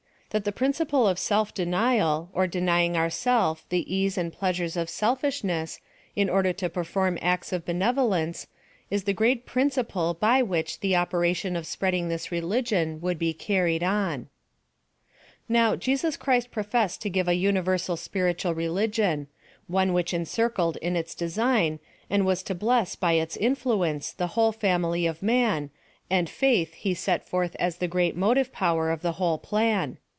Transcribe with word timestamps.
That 0.31 0.45
the 0.45 0.53
principle 0.53 1.07
of 1.09 1.19
self 1.19 1.53
denial, 1.53 2.29
or 2.31 2.47
denying 2.47 2.95
ourself 2.95 3.65
the 3.67 3.83
ease 3.93 4.17
and 4.17 4.31
pleasures 4.31 4.77
of 4.77 4.89
selfish 4.89 5.43
ness, 5.43 5.81
in 6.15 6.29
order 6.29 6.53
to 6.53 6.69
perform 6.69 7.19
acts 7.21 7.51
of 7.51 7.65
benevolence, 7.65 8.47
is 8.89 9.03
the 9.03 9.11
great 9.11 9.45
principle 9.45 10.13
by 10.13 10.41
which 10.41 10.79
the 10.79 10.95
operation 10.95 11.57
of 11.57 11.67
spreading 11.67 12.07
til 12.07 12.15
is 12.15 12.31
religion 12.31 13.01
would 13.01 13.19
be 13.19 13.33
carried 13.33 13.83
on. 13.83 14.29
Now, 15.49 15.75
Jesus 15.75 16.15
Christ 16.15 16.49
professed 16.49 17.01
to 17.01 17.09
give 17.09 17.27
a 17.27 17.35
universal 17.35 17.97
spiritual 17.97 18.55
religion; 18.55 19.27
one 19.67 19.91
which 19.91 20.13
encircled 20.13 20.77
in 20.77 20.95
its 20.95 21.13
design, 21.13 21.77
and 22.09 22.25
was 22.25 22.41
to 22.43 22.55
bless 22.55 22.95
by 22.95 23.15
its 23.15 23.35
influence, 23.35 24.13
the 24.13 24.27
whole 24.27 24.53
family 24.53 25.05
of 25.05 25.21
man 25.21 25.71
and 26.09 26.29
faith 26.29 26.73
he 26.75 26.93
set 26.93 27.27
forth 27.27 27.53
as 27.59 27.75
the 27.79 27.89
ofreat 27.89 28.15
motive 28.15 28.53
power 28.53 28.91
of 28.91 29.01
the 29.01 29.11
whole 29.19 29.37
plan. 29.37 29.97